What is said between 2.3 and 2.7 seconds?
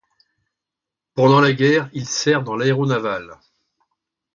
dans